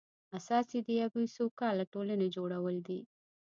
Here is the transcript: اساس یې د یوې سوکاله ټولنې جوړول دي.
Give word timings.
اساس 0.37 0.67
یې 0.75 0.81
د 0.87 0.89
یوې 1.01 1.25
سوکاله 1.35 1.83
ټولنې 1.93 2.27
جوړول 2.35 2.75
دي. 2.87 2.99